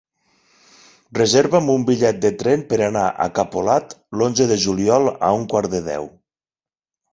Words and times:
Reserva'm 1.19 1.67
un 1.73 1.85
bitllet 1.89 2.23
de 2.23 2.31
tren 2.39 2.63
per 2.73 2.81
anar 2.87 3.05
a 3.27 3.29
Capolat 3.41 3.95
l'onze 4.23 4.51
de 4.55 4.59
juliol 4.67 5.09
a 5.31 5.33
un 5.39 5.49
quart 5.55 5.75
de 5.77 5.85
deu. 5.93 6.13